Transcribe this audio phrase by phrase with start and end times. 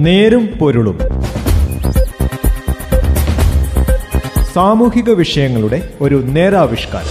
[0.00, 0.98] നേരും പൊരുളും.
[4.52, 7.08] സാമൂഹിക വിഷയങ്ങളുടെ ഒരു നേരാവിഷ്കാരം.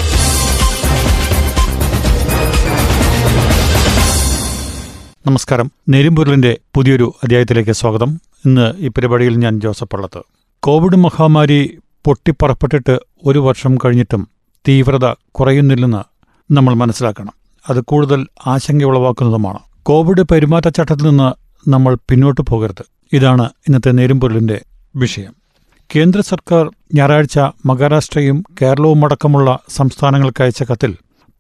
[5.28, 5.72] നമസ്കാരം.
[5.90, 8.22] നേരുംപൊരുളിന്റെ പുതിയൊരു അധ്യായത്തിലേക്ക് സ്വാഗതം.
[8.46, 10.22] ഇന്ന് ഈ പരിപാടിയിൽ ഞാൻ ജോസഫ് പള്ളത്ത്.
[10.60, 14.28] കോവിഡ് മഹാമാരി പൊട്ടിപ്പുറപ്പെട്ടിട്ട് ഒരു വർഷം കഴിഞ്ഞിട്ടും
[14.68, 16.04] തീവ്രത കുറയുന്നില്ലെന്ന്
[16.54, 17.34] നമ്മൾ മനസ്സിലാക്കണം.
[17.70, 19.60] അത് കൂടുതൽ ആശങ്ക ഉളവാക്കുന്നതുമാണ്.
[19.84, 22.86] കോവിഡ് പെരുമാറ്റച്ചട്ടത്തിൽ നിന്ന് നമ്മൾ പിന്നോട്ട് പോകരുത്.
[23.14, 24.62] ഇതാണ് ഇന്നത്തെ നേരുംപൊരുളിന്റെ
[24.96, 25.36] വിഷയം.
[25.96, 30.96] കേന്ദ്ര സർക്കാർ ഞായറാഴ്ച മഹാരാഷ്ട്രയും കേരളവും അടക്കമുള്ള സംസ്ഥാനങ്ങൾക്ക് അയച്ച കത്തിൽ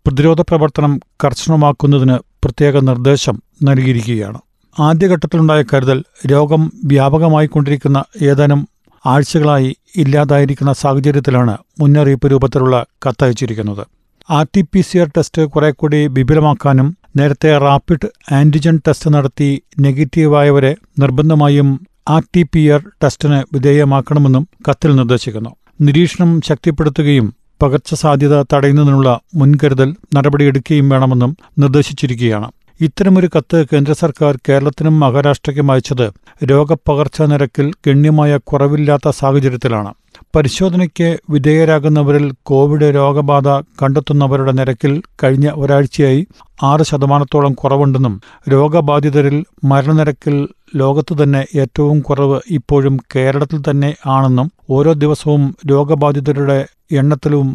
[0.07, 4.39] പ്രതിരോധ പ്രവർത്തനം കർശനമാക്കുന്നതിന് പ്രത്യേക നിർദ്ദേശം നൽകിയിരിക്കുകയാണ്.
[4.79, 8.67] ആദ്യഘട്ടത്തിലുണ്ടായ കരുതൽ രോഗം വ്യാപകമായി കൊണ്ടിരിക്കുന്ന ഏതാനും
[9.05, 13.87] ആഴ്ചകളായി ഇല്ലാതായിരിക്കുന്ന സാഹചര്യത്തിലാണ് മുന്നറിയിപ്പ് രൂപത്തിലുള്ള കത്തയച്ചിരിക്കുന്നത്.
[14.29, 20.75] R T P C R test കുറെ കൂടി വിപുലമാക്കാനും നേരത്തെ റാപ്പിഡ് ആന്റിജൻ ടെസ്റ്റ് നടത്തി നെഗറ്റീവായവരെ
[20.99, 21.69] നിർബന്ധമായും
[22.09, 25.49] ആർ ടി പി ആർ ടെസ്റ്റിന് വിധേയമാക്കണമെന്നും കത്തിൽ നിർദ്ദേശിക്കുന്നു.
[25.81, 32.49] നിരീക്ഷണം ശക്തിപ്പെടുത്തുകയും പകർച്ച സാധ്യത തടയുന്നതിനുള്ള മുൻകരുതൽ നടപടിയെടുക്കുകയും വേണമെന്നും നിർദ്ദേശിച്ചിരിക്കുകയാണ്.
[32.81, 36.13] ഇത്തരമൊരു കത്ത് കേന്ദ്ര സർക്കാർ കേരളത്തിനും മഹാരാഷ്ട്രയ്ക്കും അയച്ചത്
[36.51, 39.91] രോഗപ്പകർച്ചാ നിരക്കിൽ ഗണ്യമായ കുറവില്ലാത്ത സാഹചര്യത്തിലാണ്.
[40.35, 43.47] പരിശോധനയ്ക്ക് വിധേയരാകുന്നവരിൽ കോവിഡ് രോഗബാധ
[43.81, 46.27] കണ്ടെത്തുന്നവരുടെ നിരക്കിൽ കഴിഞ്ഞ ഒരാഴ്ചയായി
[46.63, 50.35] ആറ് ശതമാനത്തോളം കുറവുണ്ടെന്നും രോഗബാധിതരിൽ മരണനിരക്കിൽ
[50.75, 56.59] ലോകത്തു തന്നെ ഏറ്റവും കുറവ് ഇപ്പോഴും കേരളത്തിൽ തന്നെ ആണെന്നും ഓരോ ദിവസവും രോഗബാധിതരുടെ
[56.91, 57.47] എണ്ണത്തിലും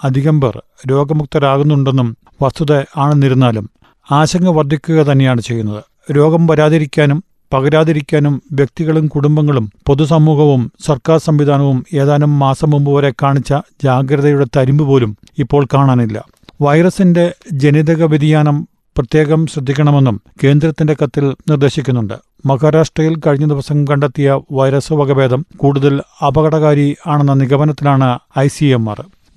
[0.00, 3.66] അധികം പേർ രോഗമുക്തരാകുന്നുണ്ടെന്നും വസ്തുത ആണെന്നിരുന്നാലും
[4.12, 5.82] ആശങ്ക വർദ്ധിക്കുക തന്നെയാണ് ചെയ്യുന്നത്.
[6.12, 7.18] രോഗം വരാതിരിക്കാനും
[7.52, 15.66] പകരാതിരിക്കാനും വ്യക്തികളും കുടുംബങ്ങളും പൊതുസമൂഹവും സർക്കാർ സംവിധാനവും ഏതാനും മാസം മുമ്പ് വരെ കാണിച്ച ജാഗ്രതയുടെ തരിമ്പ് പോലും ഇപ്പോൾ
[15.74, 16.24] കാണാനില്ല.
[16.62, 22.14] വൈറസിന്റെ ജനിതക വ്യതിയാനം പ്രത്യേകം ശ്രദ്ധിക്കണമെന്നും കേന്ദ്രത്തിന്റെ കത്തിൽ നിർദ്ദേശിക്കുന്നുണ്ട്.
[22.46, 28.48] മഹാരാഷ്ട്രയിൽ കഴിഞ്ഞ ദിവസം കണ്ടെത്തിയ വൈറസ് വകഭേദം കൂടുതൽ അപകടകാരി ആണെന്ന നിഗമനത്തിലാണ് ഐ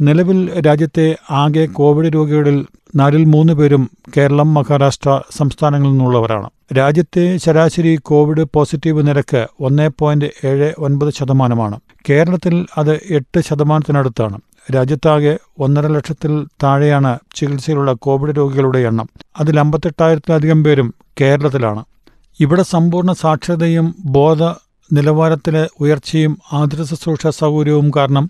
[0.06, 2.66] നിലവിൽ രാജ്യത്തെ ആകെ കോവിഡ് രോഗികളിൽ
[2.96, 6.50] നാലിൽ മൂന്ന് പേരും കേരളം മഹാരാഷ്ട്ര സംസ്ഥാനങ്ങളിൽ നിന്നുള്ളവരാണ്.
[6.78, 11.80] രാജ്യത്തെ ശരാശരി കോവിഡ് പോസിറ്റീവ് നിരക്ക് ഒന്നേ പോയിന്റ് ഏഴ് ഒൻപത് ശതമാനമാണ്.
[12.10, 14.38] കേരളത്തിൽ അത് എട്ട് ശതമാനത്തിനടുത്താണ്.
[14.76, 19.10] രാജ്യത്താകെ ഒന്നര ലക്ഷത്തിൽ താഴെയാണ് ചികിത്സയിലുള്ള കോവിഡ് രോഗികളുടെ എണ്ണം.
[19.40, 21.86] അതിൽ അമ്പത്തെട്ടായിരത്തിലധികം പേരും കേരളത്തിലാണ്.
[22.40, 24.44] ഇവിടെ സമ്പൂർണ സാക്ഷരതയും ബോധ
[24.94, 28.30] നിലവാരത്തിലെ ഉയർച്ചയും ആതുര ശുശ്രൂഷ സൗകര്യവും കാരണം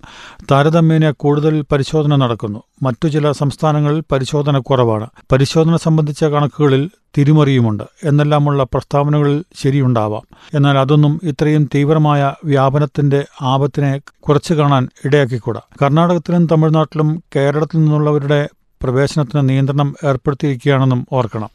[0.51, 2.63] താരതമ്യേന കൂടുതൽ പരിശോധന നടക്കുന്നു.
[2.83, 5.07] മറ്റു ചില സംസ്ഥാനങ്ങളിൽ പരിശോധന കുറവാണ്.
[5.31, 7.83] പരിശോധന സംബന്ധിച്ച കണക്കുകളിൽ തിരിമറിയുമുണ്ട്.
[8.03, 10.21] എന്നെല്ലാമുള്ള പ്രസ്താവനകളിൽ ശരിയുണ്ടാവാം.
[10.53, 15.61] എന്നാൽ അതൊന്നും ഇത്രയും തീവ്രമായ വ്യാപനത്തിന്റെ ആപത്തിനെ കുറച്ചു കാണാൻ ഇടയാക്കിക്കൂടാ.
[15.81, 18.49] കർണാടകത്തിലും തമിഴ്നാട്ടിലും കേരളത്തിൽ നിന്നുള്ളവരുടെ
[18.83, 21.49] പ്രവേശനത്തിന് നിയന്ത്രണം ഏർപ്പെടുത്തിയിരിക്കുകയാണെന്നും ഓർക്കണം.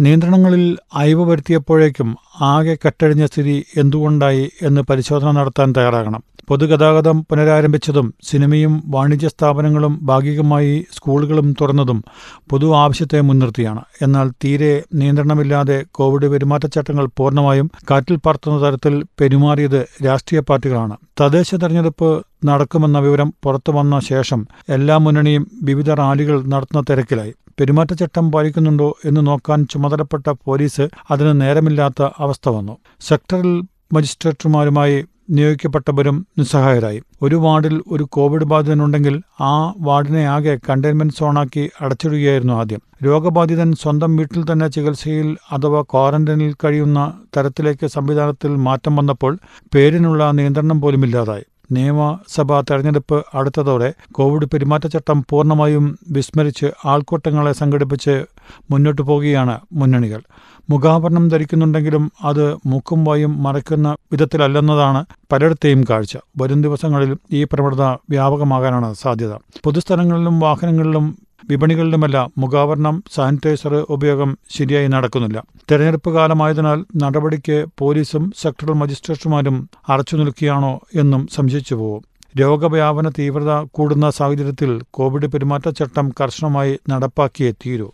[0.00, 6.22] നിയന്ത്രണങ്ങളിൽ അയവ് വരുത്തിയപ്പോഴേക്കും ആകെ കെട്ടഴിഞ്ഞ സ്ഥിതി എന്തുകൊണ്ടായി എന്ന് പരിശോധന നടത്താൻ തയ്യാറാകണം.
[6.48, 12.04] പൊതുഗതാഗതം പുനരാരംഭിച്ചതും സിനിമയും വാണിജ്യ സ്ഥാപനങ്ങളും ഭാഗികമായി സ്കൂളുകളും തുറന്നതും
[12.50, 13.82] പൊതു ആവശ്യത്തെ മുൻനിർത്തിയാണ്.
[14.02, 20.96] എന്നാൽ തീരെ നിയന്ത്രണമില്ലാതെ കോവിഡ് പെരുമാറ്റച്ചട്ടങ്ങൾ പൂർണമായും കാറ്റിൽ പറത്തുന്ന തരത്തിൽ പെരുമാറിയത് രാഷ്ട്രീയ പാർട്ടികളാണ്.
[21.20, 27.34] തദ്ദേശ തെരഞ്ഞെടുപ്പ് നടക്കുമെന്ന വിവരം പുറത്തുവന്ന ശേഷം എല്ലാ മുന്നണിയും വിവിധ റാലികൾ നടത്തുന്ന തിരക്കിലായി.
[27.60, 32.76] പെരുമാറ്റച്ചട്ടം പാലിക്കുന്നുണ്ടോ എന്ന് നോക്കാൻ ചുമതലപ്പെട്ട പോലീസ് അതിന് നേരമില്ലാത്ത അവസ്ഥ വന്നു.
[33.00, 37.02] സെക്ടറൽ മജിസ്ട്രേറ്റുമാരുമായി നിയോഗിക്കപ്പെട്ടവരും നിസ്സഹായരായി.
[37.22, 42.82] ഒരു വാർഡിൽ ഒരു കോവിഡ് ബാധിതനുണ്ടെങ്കിൽ ആ വാർഡിനെ ആകെ കണ്ടെയ്ൻമെന്റ് സോണാക്കി അടച്ചിടുകയായിരുന്നു ആദ്യം.
[43.04, 49.38] രോഗബാധിതൻ സ്വന്തം വീട്ടിൽ തന്നെ ചികിത്സയിൽ അഥവാ ക്വാറന്റൈനിൽ കഴിയുന്ന തരത്തിലേക്ക് സംവിധാനത്തിൽ മാറ്റം വന്നപ്പോൾ
[49.74, 51.44] പേരിനുള്ള നിയന്ത്രണം പോലുമില്ലാതായി.
[51.72, 58.24] നിയമസഭാ തെരഞ്ഞെടുപ്പ് അടുത്തതോടെ കോവിഡ് പെരുമാറ്റച്ചട്ടം പൂർണമായും വിസ്മരിച്ച് ആൾക്കൂട്ടങ്ങളെ സംഘടിപ്പിച്ച്
[58.70, 60.22] മുന്നോട്ടു പോകുകയാണ് മുന്നണികൾ.
[60.70, 66.16] മുഖാഭരണം ധരിക്കുന്നുണ്ടെങ്കിലും അത് മുക്കും വായും മറയ്ക്കുന്ന വിധത്തിലല്ലെന്നതാണ് പലയിടത്തെയും കാഴ്ച.
[66.42, 69.32] വരും ദിവസങ്ങളിലും ഈ പ്രവണത വ്യാപകമാകാനാണ് സാധ്യത.
[69.64, 71.06] പൊതുസ്ഥലങ്ങളിലും വാഹനങ്ങളിലും
[71.50, 75.44] വിപണികളിലുമല്ല മുഖാവരണം സാനിറ്റൈസർ ഉപയോഗം ശരിയായി നടക്കുന്നില്ല.
[75.70, 82.02] തെരഞ്ഞെടുപ്പ് കാലമായതിനാൽ നടപടിക്ക് പോലീസും സെക്ടറൽ മജിസ്ട്രേറ്റുമാരും അറച്ചു നിൽക്കുകയാണോ എന്നും സംശയിച്ചു പോകും.
[82.40, 87.90] രോഗവ്യാപന തീവ്രത കൂടുന്ന സാഹചര്യത്തിൽ കോവിഡ് പെരുമാറ്റച്ചട്ടം കർശനമായി നടപ്പാക്കിയേ തീരൂ.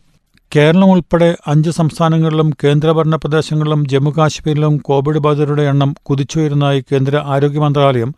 [0.57, 8.15] കേരളം ഉൾപ്പെടെ അഞ്ച് സംസ്ഥാനങ്ങളിലും കേന്ദ്രഭരണ പ്രദേശങ്ങളിലും ജമ്മുകാശ്മീരിലും കോവിഡ് ബാധിതരുടെ എണ്ണം കുതിച്ചുയരുന്നതായി കേന്ദ്ര ആരോഗ്യ മന്ത്രാലയം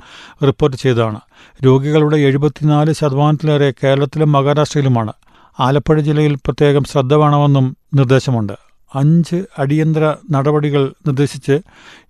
[0.47, 1.21] റിപ്പോർട്ട് ചെയ്തതാണ്.
[1.65, 5.13] രോഗികളുടെ എഴുപത്തിനാല് ശതമാനത്തിലേറെ കേരളത്തിലും മഹാരാഷ്ട്രയിലുമാണ്.
[5.61, 8.53] ആലപ്പുഴ ജില്ലയിൽ പ്രത്യേകം ശ്രദ്ധ വേണമെന്നും നിർദ്ദേശമുണ്ട്.
[8.95, 11.61] അഞ്ച് അടിയന്തര നടപടികൾ നിർദ്ദേശിച്ച്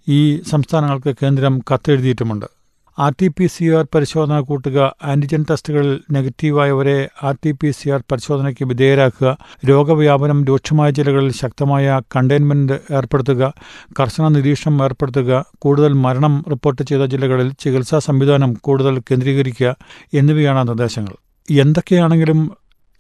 [0.08, 2.59] ഈ സംസ്ഥാനങ്ങൾക്ക് കേന്ദ്രം കത്തെഴുതിയിട്ടുമുണ്ട്.
[3.00, 4.78] R T P C R പരിശോധന കൂട്ടുക
[5.10, 9.30] ആന്റിജൻ ടെസ്റ്റുകളിൽ നെഗറ്റീവായവരെ R T P C R പരിശോധനയ്ക്ക് വിധേയരാക്കുക
[9.68, 11.84] രോഗവ്യാപനം രൂക്ഷമായ ജില്ലകളിൽ ശക്തമായ
[12.16, 13.46] കണ്ടെയ്ൻമെന്റ് ഏർപ്പെടുത്തുക
[13.98, 19.70] കർശന നിരീക്ഷണം ഏർപ്പെടുത്തുക കൂടുതൽ മരണം റിപ്പോർട്ട് ചെയ്ത ജില്ലകളിൽ ചികിത്സാ സംവിധാനം കൂടുതൽ കേന്ദ്രീകരിക്കുക
[20.14, 21.14] എന്നിവയാണ് നിർദ്ദേശങ്ങൾ.
[21.48, 22.40] എന്തൊക്കെയാണെങ്കിലും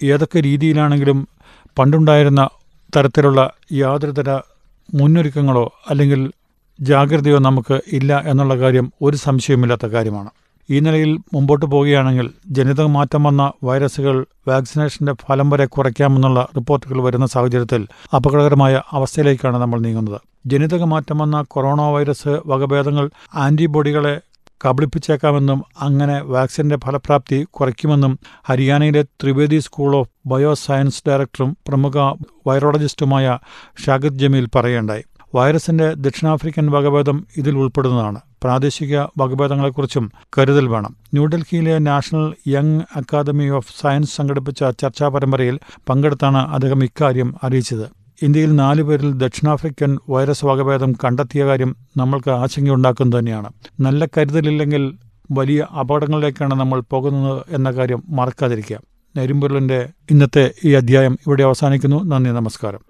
[0.00, 1.18] ഏതൊക്കെ രീതിയിലാണെങ്കിലും
[1.76, 2.42] പണ്ടുണ്ടായിരുന്ന
[2.92, 3.40] തരത്തിലുള്ള
[3.74, 4.30] യാതൊരു തര
[4.88, 6.20] മുന്നൊരുക്കങ്ങളോ അല്ലെങ്കിൽ
[6.80, 10.30] ജാഗ്രതയോ നമുക്ക് ഇല്ല എന്നുള്ള കാര്യം ഒരു സംശയവുമില്ലാത്ത കാര്യമാണ്.
[10.70, 17.88] ഈ നിലയിൽ മുമ്പോട്ട് പോവുകയാണെങ്കിൽ ജനിതക മാറ്റം വന്ന വൈറസുകൾ വാക്സിനേഷന്റെ ഫലം വരെ കുറയ്ക്കാമെന്നുള്ള റിപ്പോർട്ടുകൾ വരുന്ന സാഹചര്യത്തിൽ
[18.16, 20.20] അപകടകരമായ അവസ്ഥയിലേക്കാണ് നമ്മൾ നീങ്ങുന്നത്.
[20.46, 24.20] ജനിതക മാറ്റം വന്ന കൊറോണ വൈറസ് വകഭേദങ്ങൾ ആന്റിബോഡികളെ
[24.66, 28.18] കബളിപ്പിച്ചേക്കാമെന്നും അങ്ങനെ വാക്സിന്റെ ഫലപ്രാപ്തി കുറയ്ക്കുമെന്നും
[28.48, 31.96] ഹരിയാനയിലെ Trivedi school of bio science ഡയറക്ടറും പ്രമുഖ
[32.46, 33.38] വൈറോളജിസ്റ്റുമായ
[33.86, 35.04] ഷാഗിദ് ജമീൽ പറയുണ്ടായി
[35.34, 38.20] വൈറസിന്റെ ദക്ഷിണാഫ്രിക്കൻ വകഭേദം ഇതിൽ ഉൾപ്പെടുന്നതാണ്.
[38.42, 40.96] പ്രാദേശിക വകഭേദങ്ങളെക്കുറിച്ചും കരുതൽ വേണം.
[41.12, 47.86] ന്യൂഡൽഹിയിലെ national young academy of science സംഘടിപ്പിച്ച ചർച്ചാ പരമ്പരയിൽ പങ്കെടുത്താണ് അദ്ദേഹം ഇക്കാര്യം അറിയിച്ചത്.
[48.22, 53.52] ഇന്ത്യയിൽ നാലു പേരിൽ ദക്ഷിണാഫ്രിക്കൻ വൈറസ് വകഭേദം കണ്ടെത്തിയ കാര്യം നമ്മൾക്ക് ആശങ്കയുണ്ടാക്കുന്നത് തന്നെയാണ്.
[53.80, 54.94] നല്ല കരുതലില്ലെങ്കിൽ
[55.30, 58.78] വലിയ അപകടങ്ങളിലേക്കാണ് നമ്മൾ പോകുന്നത് എന്ന കാര്യം മറക്കാതിരിക്കുക.
[59.16, 62.04] നെരുമ്പൊരുളിന്റെ ഇന്നത്തെ ഈ അധ്യായം ഇവിടെ അവസാനിക്കുന്നു.
[62.04, 62.89] നന്ദി നമസ്കാരം.